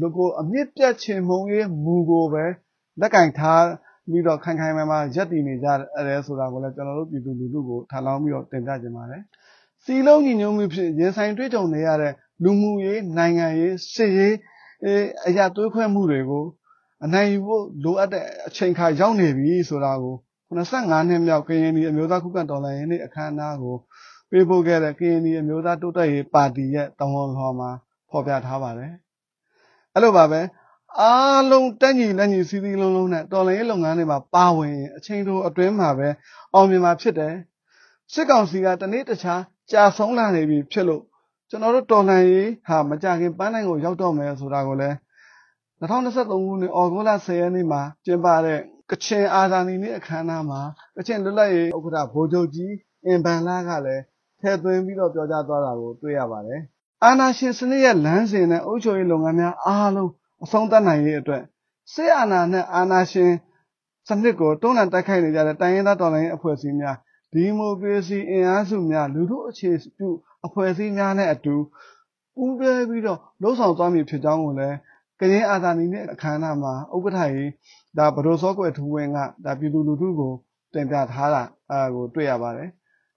[0.01, 2.45] လူကိုအမြင့်ပြတ်ချင်မုံရေးမူကိုပဲ
[3.01, 3.65] လက်ကင်ထား
[4.11, 5.67] ပြီးတော့ခိုင်ခိုင်မာမာရက်တည်နေကြ
[6.07, 9.23] တယ်ဆိုတာကိုလည်းကျွန်တော်တို့ပြည်သူလူထုကိုထပ်လောင်းပြီးတော့တင်ပြကြပါတယ်။
[9.85, 14.35] စီလုံးညီညွတ်မှုဖြစ်ရင်ဆိုင်တွေ့ကြုံနေရတဲ့လူမှုရေးနိုင်ငံရေးစစ်ရေး
[15.27, 16.45] အရာတွေးခွဲမှုတွေကို
[17.05, 20.17] အနိုင်ယူဖို့လိုအပ်တဲ့အချိန်ခါရောက်နေပြီဆိုတာကို
[20.51, 23.77] 85နှစ်မြောက်ကရင်ပြည်အမျိုးသားခုခံတော်လှန်ရေးနေ့အခမ်းအနားကို
[24.31, 27.71] ပေးပို့ခဲ့တဲ့ကရင်ပြည်အမျိုးသားတိုးတက်ရေးပါတီရဲ့တဝန်ဟော်မှာ
[28.11, 28.93] ဖော်ပြထားပါတယ်။
[29.95, 30.41] အဲ့လိုပါပဲ
[31.01, 36.09] အားလုံးတက်ညီလက်ညီစီးစီးလုံးလုံးနဲ့တော်လှန်ရေးလုပ်ငန်းတွေမှာပါဝင်အချိန်တိုအတွင်းမှာပဲ
[36.55, 37.35] အောင်မြင်မှာဖြစ်တယ်။
[38.13, 41.03] စစ်ကောင်စီကတနေ့တခြား ကြာဆုံးလာနေပြီဖြစ်လို့
[41.51, 44.97] ကျွန်တော်တို့တော်လှန်ရေးဟာမကြခင်ပန်းနိုင်ကိုရောက်တော့မယ်ဆိုတာကိုလည်း
[45.81, 50.61] 2023ခုနှစ်ဩဂုတ်လ10ရက်နေ့မှာကျင်းပတဲ့ကချင်အာဇာနည်နေ့အခမ်းအနားမှာ
[50.97, 52.73] ကချင်လွတ်လပ်ရေးဥက္ကဋ္ဌဗိုလ်ချုပ်ကြီး
[53.07, 54.03] အင်ဘန်လာကလည်း
[54.41, 56.61] ထည့်သွင်းပြီးတော့ပြောကြားသွားတာကိုတွေ့ရပါတယ်။
[57.05, 60.11] အာဏာရှင်စနစ်ရဲ့လမ်းစဉ်နဲ့အုပ်ချုပ်ရေးလုပ်ငန်းများအားလုံး
[60.45, 61.43] အဆုံးသတ်နိုင်ရေးအတွက်
[61.93, 63.31] စစ်အာဏာနဲ့အာဏာရှင်
[64.09, 66.97] စနစ်ကိုတွန်းလှန်တိုက်ခိုက်နေကြတဲ့တိုင်းရင်းသားတော်လှန်ရေးအဖွဲ့အစည်းများ
[67.33, 70.09] ဒီမိုကရေစီအင်အားစုများလူထုအခြေပြု
[70.47, 71.57] အဖွဲ့အစည်းများနဲ့အတူ
[72.35, 74.77] ပူးတွဲပြီးတော့လှုပ်ဆောင်သွားမည်ဖြစ်ကြောင်းကိုလည်း
[75.21, 77.51] ကရင်အာဇာနည်နဲ့အခမ်းအနားမှာဥက္ကဋ္ဌကြီး
[77.99, 80.33] ဒါဗဒိုစောကွယ်ထူးဝင်းကဒါပြည်သူလူထုကို
[80.73, 82.71] တင်ပြထားတာအဲကိုတွေ့ရပါတယ်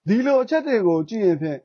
[0.07, 1.59] ဒီလိုအချက်တွေကိုကြည့်ရင်ဖြင့်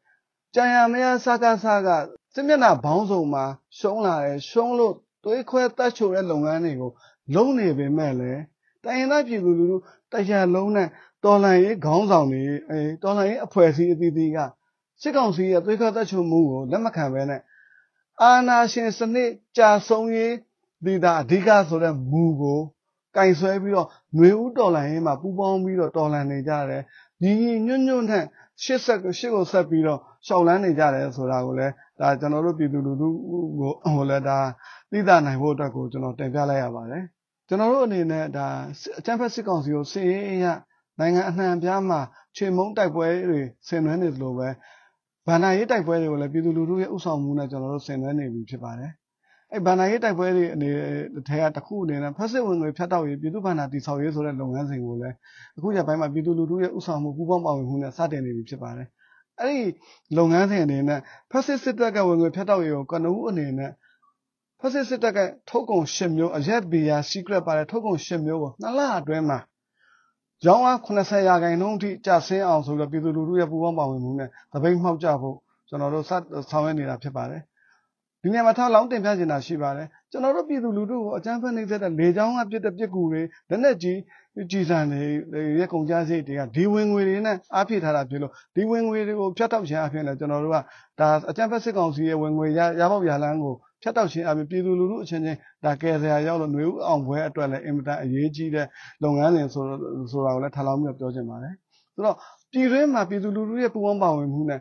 [0.54, 2.04] ကြံရမရစကားစကား
[2.34, 3.44] စစ်မျက်နှာဘောင်းဆောင်မှာ
[3.78, 6.90] ရှုံးလာတယ်ရှုံးလို့သွေးခွဲတတ်ချိုတဲ့လုပ်ငန်းတွေကို
[7.34, 8.42] လုံးနေပေမဲ့လည်း
[8.84, 9.76] တိုင်းရင်းသားပြည်သူလူထု
[10.12, 10.88] တရားလုံးနဲ့
[11.26, 14.38] တော်လှန်ရေးခေါင်းဆောင်တွေအဲတော်လှန်ရေးအဖွဲ့အစည်းအသီးသီးက
[15.02, 17.40] စစ်ကောင်စီရဲ့သွေးခွဲတတ်ချိုမှုကိုလက်မခံဘဲနဲ့
[18.22, 20.34] အာနာရှင်စနစ်ကြာဆုံးရေး
[20.84, 22.60] ဒီတာအဓိကဆိုတဲ့မူကို
[23.16, 26.82] ကင်ဆွဲပြီးတော့ຫນွေဦးတော်လှန်ရေးမှာပူးပေါင်းပြီးတော့တော်လှန်နေကြတယ်
[27.22, 28.24] ညီညီညွတ်ညွတ်နဲ့
[28.62, 34.38] ရှစ်ဆက်ရှစ်ကိုဆက်ပြီးတော့ရှောက်လန်းနေကြတယ်ဆိုတာကိုလည်းဒါကျွန်တော်တို့ပြည်သူလူထုကိုဟိုလည်းဒါ
[34.90, 37.04] သိသာနိုင်ဖို့အတွက်ကိုကျွန်တော်တင်ပြလိုက်ရပါတယ်
[37.48, 38.46] ကျွန်တော်တို့အနေနဲ့ဒါ
[38.98, 40.46] အချမ်းဖက်စစ်ကောင်စီကိုစည်ရေးအရ
[40.98, 42.00] နိုင်ငံအနှံ့ပြားမှာ
[42.36, 44.48] ခြေမုံတိုက်ပွဲတွေဆင်နွှဲနေသလိုပဲ
[45.26, 48.92] ဗန္ဒာရေးတိုက်ပွဲတွေကိုလည်းပြည်သူလူထုရဲ့ဥဆောင်မှုနဲ့ကျွန်တော်တို့ဆင်နွှဲနေပြီဖြစ်ပါတယ်
[49.52, 50.70] အဲဗန္ဒာရေးတိုက်ပွဲတွေအနေ
[51.28, 55.16] ထဲကတစ်ခုအနေနဲ့ဖက်စစ်ဝင်ငွေဖြတ်တောက်ရေးပြည်သူ့ဗန္ဒာတည်ဆောက်ရေးဆိုတဲ့လုပ်ငန်းစဉ်ကိုလည်း
[55.56, 58.88] အခုရပိုင်းမှာပြည်သူလူထုရဲ့ဥဆောင်မှုပူးပေါင်းပါဝင်မှုနဲ့စတင်နေပြီဖြစ်ပါတယ်
[59.40, 59.62] အဲ့ဒီ
[60.16, 63.72] လုပ်ငန်းစဉ်အနေနဲ့ဖက်စစ်စစ်တပ်ကဝင်ငွေဖြတ်တောက်ရေးကိုကနဦးအနေနဲ့
[64.60, 69.38] ဖက်စစ်စစ်တပ်ကထုတ်ကုန်၈မျိုးအရက်ဘီယာ secret ပါတဲ့ထုတ်ကုန်၈မျိုးကိုနှစ်လအတွင်းမှာ
[70.44, 75.36] ရောင်းအား80ရာခိုင်နှုန်းအထိကျဆင်းအောင်ဆိုပြီးပြည်သူလူထုရဲ့ပူးပေါင်းပါဝင်မှုနဲ့တပိတ်မှောက်ကြဖို့
[75.68, 76.12] ကျွန်တော်တို့စ
[76.50, 77.42] ဆောင်ရွက်နေတာဖြစ်ပါတယ်
[78.22, 83.98] ဒီနေရာမှာထားလောင်းတင်ပြချင်တာရှိပါတယ်ကျွန်တော်တို့ပြည်သူလူထုကိုအကြမ်းဖက်နှိပ်စက်တဲ့လေကြောင်းကပြစ်တဲ့ပြစ်ကူတွေလက်နက်ကြီး
[84.50, 85.02] ကြည်စံတွေ
[85.58, 90.56] ရဲ့ကုန်ကြမ်းစိတ်တွေကဒီဝင်ငွေတွေနဲ့အားဖြည့်ထားတာဖြစ်လို့ဒီဝင်ငွေတွေကိုဖျက်တောက်ခြင်းအပြင်လည်းကျွန်တော်တို့က
[91.00, 98.66] ဒါအကြမ်းဖက်စစ်ကောင်စီရဲ့ဝင်ငွေရရပေါက်ရလန်းကို ဖျက်တောက်ခြင်းအပြင်ပြည်သူလူထုအချင်းချင်းဒါကယ်ဆရာရောက်လို့ຫນွေဦးအောင်ပွဲအတွက်လည်းအင်မတန်အရေးကြီးတဲ့
[99.02, 99.64] လုပ်ငန်းစဉ်ဆို
[100.10, 101.54] ဆိုတာကိုလည်းထားလောင်းပြီးပြောချင်ပါတယ်
[101.94, 102.16] ဆိုတော့
[102.52, 104.60] ပြည်တွင်းမှာပြည်သူလူထုရဲ့ပူးပေါင်းပါဝင်မှုနဲ့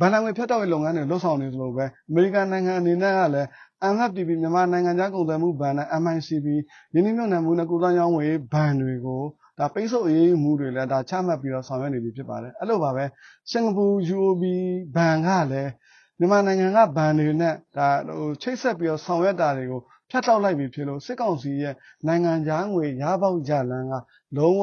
[0.00, 3.48] ဗန်လာငွေဖြတ်တောက်ရေးလုပ်ငန်းတွေလှုပ်ဆောင်နေသလိုပဲအမေရိကန်နိုင်ငံအနေနဲ့ကလည်း
[3.94, 6.46] MFTB မြန်မာနိုင်ငံခြားကုန်သွယ်မှုဘဏ်နဲ့ MICB
[6.94, 9.22] ရင်းနှီးမြှုပ်နှံမှုနဲ့ကုသရေးဝယ်ဘဏ်တွေကို
[9.58, 13.04] ဒါပိတ်ဆို့အရေးယူမှုတွေလည်းဒါချမှတ်ပြီးတော့ဆောင်ရွက်နေပြီဖြစ်ပါတယ်အဲ့လိုပါပဲ
[13.50, 14.42] စင်ကာပူ UOB
[14.96, 15.70] ဘဏ်ကလည်း
[16.18, 21.74] မြန်မာနိုင်ငံကဘဏ်တွေနဲ့ဒါဟိုချိတ်ဆက်ပြီးတော့ဆောင်ရွက်တာတွေကိုဖြတ်တောက်လိုက်ပြီဖြစ်လို့စစ်ကောင်စီရဲ့
[22.06, 23.94] နိုင်ငံခြားငွေရပေါက်ကြလန်းက
[24.36, 24.62] လုံးဝ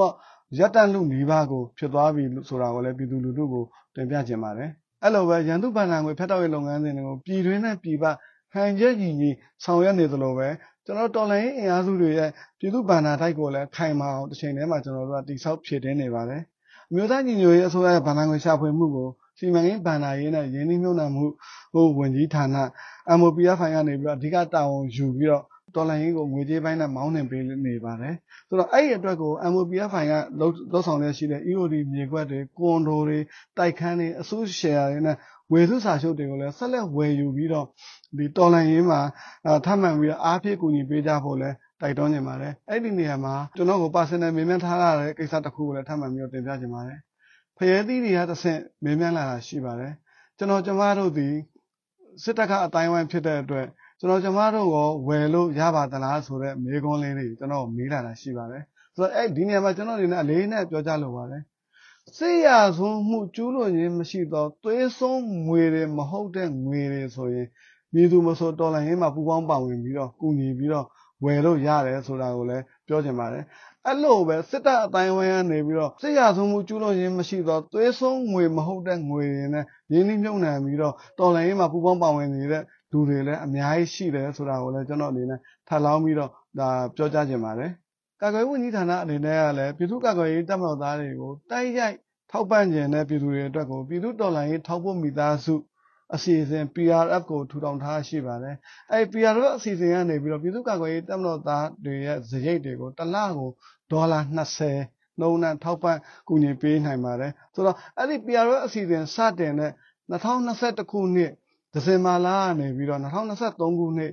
[0.60, 3.63] ရပ်တန့်လူနီးပါးကိုဖြစ်သွားပြီဆိုတာကိုလည်းပြည်သူလူထုကို
[3.96, 4.70] တင်ပြခြင်းပါတယ်
[5.04, 8.06] အဲ့လိုပဲရန်သူဗန္ဒာငွေဖက်တောက်ရေးလုပ်ငန်းစဉ်တွေကိုပြည်တွင်းနဲ့ပြည်ပ
[8.54, 9.30] ဟန်ချက်ညီညီ
[9.63, 10.48] ဆောင်ရွက်နေသလိုပဲ
[10.86, 16.41] ကျွန်တော်တော်လိုင်းအင်အားစုတွေရဲ့ပြည်သူဗန္ဒာတိုက်ကိုလည်းခိုင်မာအောင်တစ်ချိန်တည်းမှာကျွန်တော်တို့ကတိဆောက်ဖြည့်တင်းနေပါတယ်
[16.89, 21.26] အမျိုးသားညီညွတ်ရေးအစိုးရရဲ့ဗန္ဒာငွေရှာဖွေမှုကို စီမံကိန်းဗန္ဒာရေးနဲ့ရင်းနှီးမြှုပ်နှံမှု
[21.74, 22.45] ဟိုဝန်ကြီးဌာန
[23.19, 25.43] MOPF ဖိုင်ကနေပြီးတော့အဓိကတာဝန်ယူပြီးတော့
[25.76, 28.15] တော်လိုင်းရေးကိုငွေကြေးပိုင်းနဲ့မောင်းနှင်ပေးနေပါတယ်
[28.48, 30.48] ဆိုတော့အဲ့ဒီအတွက်ကို MOPF ဖိုင်ကလှု
[30.80, 33.19] ပ်ဆောင်ရရှိတဲ့ EOD မြေကွက်တွေကွန်ဒိုတွေ
[33.58, 35.17] တိုက်ခန်းတွေအစုရှယ်ယာတွေနဲ့
[35.52, 37.65] ဝယ်စုစာချုပ်တွေကိုလည်းဆက်လက်ဝယ်ယူပြီးတော့
[38.17, 39.00] ဒီတော်လိုင်းရေးမှာ
[39.65, 47.00] ထပ်မံပြီးတော့အားဖြည့်ကူညီပေးကြဖို့လည်းတိုက်တွန်းနေပါတယ်အဲ့ဒီနေရာမှာကျွန်တော်ကို personal မေးမြန်းထားရတဲ့ကိစ္စတစ်ခုကိုလည်းထပ်မံပြီးတော့တင်ပြချင်ပါတယ်
[47.58, 49.94] ဖရဲသီးတွေကတစ်ဆင့်မေးမြန်းလာတာရှိပါတယ်
[50.38, 51.28] ကျွန်တော်ကျမတို့ဒီ
[52.24, 53.68] စစ်တပ်ကအတိုင်းဝိုင်းဖြစ်တဲ့အတွက်
[54.00, 58.63] ကျွန်တော်ကျမတို့ရောဝယ်လို့ရပါသလားဆိုတဲ့မေးခွန်းလေးတွေကျွန်တော်မေးလာတာရှိပါတယ်
[58.96, 61.41] ဆိုတော့အဲ့ဒီနေရာမှာကျွန်တော်အနေနဲ့အလေးနဲ့ပြောကြလိုပါတယ်
[62.18, 67.48] စေရဆုံးမှုကျူးလွန်ခြင်းမရှိသောသွေးဆုံးငွေတွေမဟုတ်တဲ့ငွေတွေဆိုရင်
[67.94, 70.86] မြေသူမဆိုတော်လိုင်းရေးမှာပူပေါင်းပါဝင်ပြီးတော့ကူညီပြီးတော့
[71.24, 73.44] ဝယ်လို့ရတယ်ဆိုတာကိုလည်းပြောချင်ပါတယ်
[73.88, 87.71] အဲ့လိုပဲစစ်တပ်အတိုင်းဝိုင်းကနေပြီးတော့စစ်ရဆုံးမှုကျူးလွန်ခြင်းမရှိသောသွေးဆုံးငွေမဟုတ်တဲ့ငွေတွေနဲ့ရင်းနှီးမြှုပ်နှံပြီးတော့တော်လိုင်းရေးမှာပူပေါင်းပါဝင်နေတဲ့လူတွေလည်းအများကြီးရှိတယ်ဆိုတာကိုလည်းကျွန်တော်အနေနဲ့ထပ်လောင်းပြီးတော့ဒါပြောကြားချင်ပါတယ်
[88.21, 91.95] ကာကွယ်ဝန်ကြီးဌာနအနေနဲ့ကလည်းပြည်သူ့ကာကွယ်ရေးတပ်မတော်သားတွေကိုတိုက်ရိုက်
[92.32, 95.54] ထောက်ပံ့ခြင်းနဲ့ပြည်သူတွေအတွက်ကိုပြည်သူတော်လှန်ရေးထောက်ပို့မိသားစု
[96.13, 98.56] အစီအစဉ် PRF ကိုထူထောင်ထားရှိပါတယ်။
[98.91, 103.50] အဲဒီ PRF အစီအစဉ်ကနေပြီးတော့ပြည်သူ့ကာကွယ်ရေးတပ်မတော်သားတွေရဲ့ဇရိတ်တွေကိုတစ်လကို
[103.91, 109.72] ဒေါ်လာ20နှုန်းနဲ့ထောက်ပံ့ကူညီပေးနိုင်ပါတယ်။ဆိုတော့အဲ့ဒီ PRF အစီအစဉ်စတင်တဲ့
[110.12, 111.32] 2021ခုနှစ်
[111.74, 114.12] ဒီဇင်ဘာလကနေပြီးတော့2023ခုနှစ်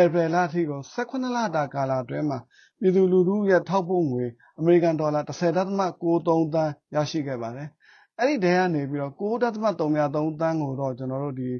[0.00, 2.38] ဧပြီလအထိကို18လတာကာလအတွင်းမှာ
[2.80, 4.24] ပြည်သူလူထုရဲ့ထောက်ပို့ငွေ
[4.58, 7.68] အမေရိကန်ဒေါ်လာ10.93သန်းရရှိခဲ့ပါတယ်။
[8.18, 9.74] အဲ့ဒီတဲကနေပြီးတော့9.33
[10.40, 11.50] သန်းကိုတော့ကျွန်တော်တို့ဒီ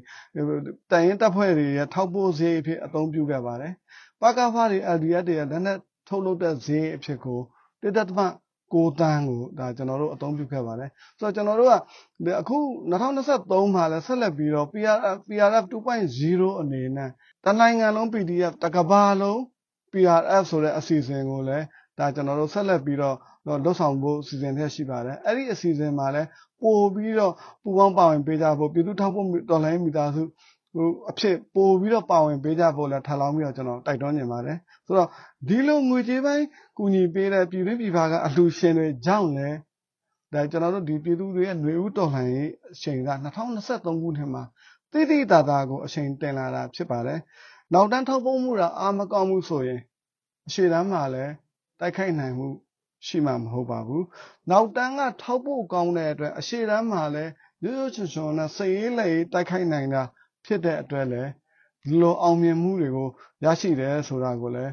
[0.91, 3.73] တိုင်ရင်တပ်ဖွဲ့တွေရဲ့ထောက်ပို့ဈေးအဖြစ်အသုံးပြုခဲ့ပါတယ်။
[4.21, 7.39] ပကဖားတွေ LDF တွေရဲ့လက်နက်ထုတ်လုပ်တဲ့ဈေးအဖြစ်ကို
[7.83, 10.89] 1.9တန်းကိုဒါကျွန်တော်တို့အသုံးပြုခဲ့ပါတယ်
[11.19, 11.73] ဆိုတော့ကျွန်တော်တို့က
[12.41, 12.57] အခု
[12.91, 17.09] 2023မှာလည်းဆက်လက်ပြီးတော့ PRF PRF 2.0အနေနဲ့
[17.45, 19.39] တနိုင်ငံလုံး PDF တကဘာလုံး
[19.91, 21.65] PRF ဆိုတဲ့အစီအစဉ်ကိုလည်း
[21.99, 26.27] ဒါကျွန်တော်တို့ဆက်လက်ပြီးတော့ လှုပ်ဆောင်ဖို့စီစဉ်ထက်ရှိပါတယ်အဲ့ဒီအစီအစဉ်မှာလည်း
[26.61, 30.23] ပို့ပြီးတော့ပူပေါင်းပါဝင်ပေးကြဖို့ပြည်သူထောက်ဖို့တော်လိုင်းမိသားစု
[30.73, 35.09] ဟိုအဖြစ်ပို့ပြီးတော့ပါဝင်ပေးကြဖို့လည်းထပ်လောင်းပြီးတော့ကျွန်တော်တိုက်တွန်းနေပါတယ်ဆိုတော့
[35.47, 36.45] ဒီလိုငွေကြေးပိုင်း
[36.77, 39.57] ကူညီပေးတဲ့ပြည်တွင်းပြည်ပကအလှူရှင်တွေကြောင့်လည်း
[40.33, 43.09] ဒါကျွန်တော်တို့ဒီပြည်သူတွေရဲ့ຫນွေဥတော်လှန်ရေးအချိန်က
[43.53, 44.43] 2023ခုနှစ်မှာ
[44.91, 47.19] တိတိတသာကိုအချိန်တင်လာတာဖြစ်ပါတယ်
[47.73, 49.81] နောက်တန်းထောက်ပို့မှုတာအာမကောင်းမှုဆိုရင်
[50.47, 51.31] အရှိတမ်းမှာလည်း
[51.79, 52.47] တိုက်ခိုက်နိုင်မှု
[53.07, 54.05] ရှိမှာမဟုတ်ပါဘူး
[54.49, 57.31] နောက်တန်းကထောက်ပို့ကောင်းတဲ့အတွက်အရှိတမ်းမှာလည်း
[57.63, 60.03] ရိုးရိုးချွန်ချွန်နဲ့စိတ်ရေးလက်ရေးတိုက်ခိုက်နိုင်တာ
[60.45, 61.29] ဖြစ်တဲ့အတွက်လည်း
[61.83, 63.07] ဒီလိုအောင်မြင်မှုတွေကို
[63.43, 64.71] ရရှိတယ်ဆိုတာကိုလည်း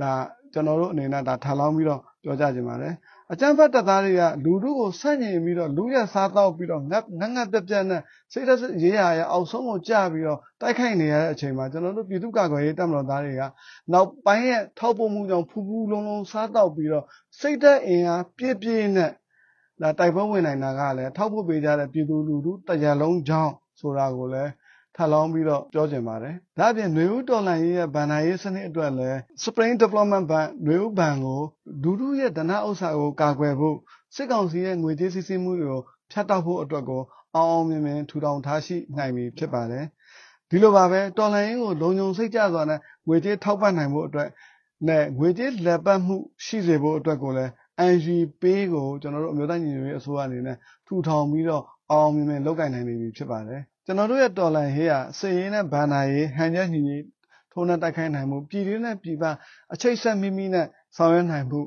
[0.00, 0.12] ဒါ
[0.52, 2.94] ကျွန်တော်တို့အနေနဲ့ဒါထားလောင်းပြီးတော့ပြောကြခြင်းပါတယ်
[3.32, 13.42] အကျံဖတ်တပ်သားတွေကလူတို့ကိုဆန့်ကျင်ပြီးတော့လူရစားတော့ပြီးတော့ငတ်ငတ်ငတ်ပြက်ပြက်နဲ့စိတ်သက်ရေးရရအောက်ဆုံးကိုကြာပြီးတော့တိုက်ခိုက်နေရတဲ့အချိန်မှာကျွန်တော်တို့ပြည်သူ့ကာကွယ်ရေးတပ်မတော်သားတွေက
[13.92, 17.04] နောက်ပိုင်းရဲ့ထောက်ပို့မှုကြောင့်ဖူးဖူးလုံးလုံးစားတော့ပြီးတော့
[17.40, 19.10] စိတ်သက်အင်အားပြည့်ပြည့်နဲ့
[19.82, 24.50] ဒါတိုက်ပွဲဝင်နိုင်တာကလည်းထောက်ပို့ပေးကြတဲ့ပြည်သူလူထုတရားလုံးကြောင်းဆိုတာကိုလည်း
[24.96, 31.40] ထပ်လောင်းပြီးတော့ပြောကျင်ပါတယ်။ဒါ့အပြင်နှွေဦးတော်လှန်ရေးရဲ့ဗန်နာရေးစနစ်အတွက်လည်း Spring Development Bank နှွေဦးဘဏ်ကို
[31.82, 33.76] ဒူဒူရဲ့ဒဏ္ဍဥစ္စာကိုကာကွယ်ဖို့
[34.14, 37.02] စစ်ကောင်စီရဲ့ငွေကြေးစီးဆင်းမှုတွေကိုဖြတ်တောက်ဖို့အတွက်ကို
[37.36, 39.84] အောင်အောင်မြင်မြင်ထူထောင်ထားရှိနိုင်ပြီဖြစ်ပါတယ်။
[40.50, 44.28] ဒီလိုပါပဲတော်လှန်ရေးကိုလုံခြုံစိတ်ကြစွာနဲ့ငွေကြေးထောက်ပံ့နိုင်ဖို့အတွက်
[44.88, 47.50] နဲ့ငွေကြေးလက်ပတ်မှုရှိစေဖို့အတွက်ကိုလည်း
[47.92, 56.96] NGP ကိုကျွန်တော်တို့အမျိုးသားညီညွတ်ရေးအစိုးရအနေနဲ့ထူထောင်ပြီးတော့အောင်မြင်မြင်လုပ်ကိုင်နိုင်နေပြီဖြစ်ပါတယ် ကျွန်တော်တို့ရဲ့တော်လှန်ရေးဟာစည်ရင်းနဲ့ဗန္နာရေးဟန်ချက်ညီညီ
[57.52, 59.24] ထုံးနှံတိုက်ခိုက်နိုင်မှုပြည်တွင်းနဲ့ပြည်ပ
[59.72, 61.60] အချိတ်ဆက်မိမိနဲ့ဆောင်ရွက်နိုင်မှု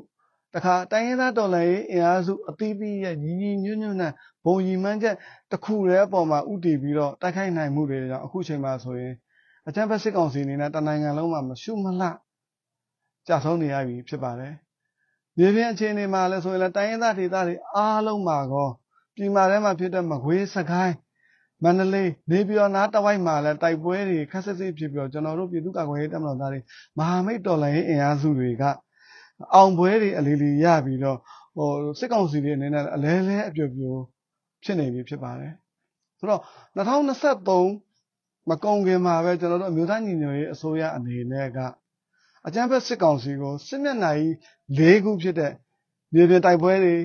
[0.53, 4.11] တခါတိုင်းရင်းသားတော်လှန်ရေးအင်အားစုအသီးသီးရဲ့ညီညီညွတ်ညွတ်နဲ့
[4.45, 5.15] ဘုံရီမှန်းချက်
[5.51, 9.13] တစ်ခုတည်းအပေါ်မှာဥတည်ပြီးတော့တိုက်ခိုက်နိုင်မှုတွေကြောင့်အခုချိန်မှာဆိုရင်
[9.67, 12.09] အကြမ်းဖက်စစ်ကောင်စီအနေနဲ့တနိုင်ငံလုံးမှာမရှုမလှ
[13.27, 14.53] ကြာဆုံးနေရပြီဖြစ်ပါတယ်။
[15.37, 18.69] မြေပြင်အခြေအနေမှာလည်းဆိုရင်လည်းတိုင်းရင်းသားဒေသတွေအားလုံးမှာကော
[19.15, 20.95] ပြည်မာထဲမှာဖြစ်တဲ့မကွေးစကိုင်း
[21.63, 26.59] မန္တလေးနေပြည်တော်နားတဝိုက်မှာလည်းတိုက်ပွဲတွေခက်ဆစ်စစ်ဖြစ်ပြီးတော့ကျွန်တော်တို့ပြည်သူ့ကာကွယ်ရေးတပ်မတော်သားတွေ
[26.97, 28.63] မဟာမိတ်တော်လှန်ရေးအင်အားစုတွေက
[29.53, 31.17] အောင်ပွဲတွေအလီလီရပြီးတော့
[31.57, 33.93] ဟိုစစ်ကောင်စီတွေအနေနဲ့အလဲလဲအပြိုပြို
[34.63, 35.53] ဖြစ်နေပြီဖြစ်ပါတယ်
[36.19, 36.41] ဆိုတော့
[36.77, 41.57] 2023မကုန်ခင်မှာပဲကျွန်တော်တို့အမျိုးသားညီညွတ်ရေးအစိုးရအနေနဲ့က
[42.47, 44.33] အကြမ်းဖက်စစ်ကောင်စီကိုစစ်မျက်နှာကြီး
[44.77, 45.53] ၄ခုဖြစ်တဲ့
[46.13, 46.95] မြေပြင်တိုက်ပွဲတွေ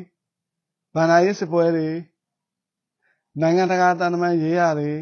[0.94, 1.88] ဗန္ဒာရေးစစ်ပွဲတွေ
[3.40, 4.92] နိုင်ငံတကာတန်တမန်ရေးရတွေ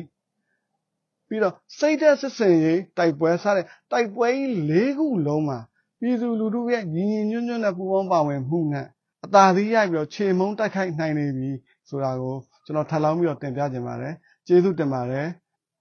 [1.28, 5.58] ပြီးတော့စိတ်သက်စစ်စင်ရေးတိုက်ပွဲစတဲ့တိုက်ပွဲကြီး၄ခုလုံးမှာ
[6.00, 8.86] ပြည်သူလူထုရဲ့ညီညီညွတ်ညွတ်နဲ့ပူးပေါင်းပါဝင်မှုနဲ့
[9.24, 11.50] အသာသီးရိုက်ပြီးတော့ခြေမုံတိုက်ခိုက်နိုင်နေပြီ
[11.88, 14.14] ဆိုတာကိုကျွန်တော်ထပ်လောင်းပြီးတော့တင်ပြခြင်းပါတယ်
[14.46, 15.26] ကျေးဇူးတင်ပါတယ်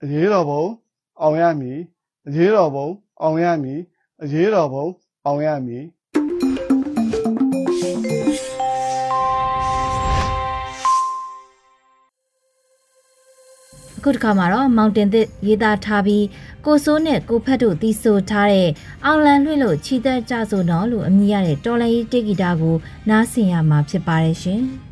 [0.03, 0.63] အရေးတော်ပုံ
[1.21, 1.79] အောင်ရမည်
[2.27, 2.87] အရေးတော်ပုံ
[3.21, 3.79] အောင်ရမည်
[4.23, 4.85] အရေးတော်ပုံ
[5.25, 5.83] အောင်ရမည်
[14.05, 16.25] ခုတစ်ခါမှာတော့မောင်တင်သစ်ရေးသားထားပြီး
[16.65, 18.69] ကိုစိုးနဲ့ကိုဖတ်တို့တီးဆိုထားတဲ့
[19.05, 22.75] အောင်လန်လွှင့်လို့ချီတက်ကြဆိုတော့လို့အမည်ရတဲ့တော်လိုင်းရေးတေဂီတာကို
[23.09, 24.63] နားဆင်ရမှာဖြစ်ပါတယ်ရှင်။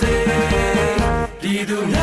[0.00, 0.12] စေ
[1.40, 1.93] ပြည်သူ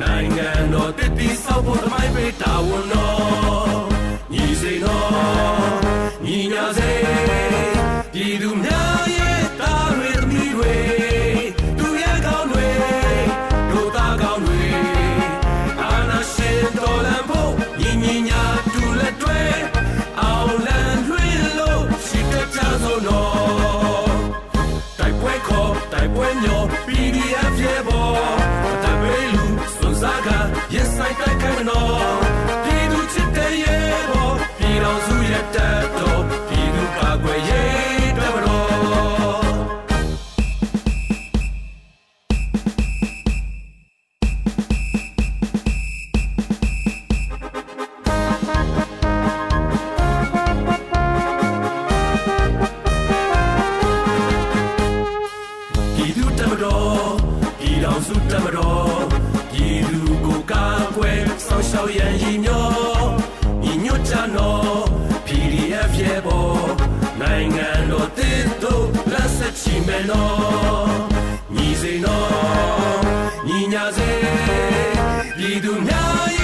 [0.00, 3.43] နိုင်ငံတော်တည်တည်ဆောက်ဖို့တမိုင်းပေးတာဝန်တော်
[73.96, 74.08] စေ
[75.36, 76.43] ပြည်သူများ